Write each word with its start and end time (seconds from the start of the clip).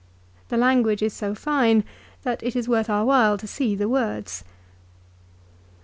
The 0.49 0.57
language 0.57 1.03
is 1.03 1.13
so 1.13 1.35
fine 1.35 1.83
that 2.23 2.41
it 2.41 2.55
is 2.55 2.67
worth 2.67 2.89
our 2.89 3.05
while 3.05 3.37
to 3.37 3.45
see 3.45 3.75
the 3.75 3.87
words. 3.87 4.43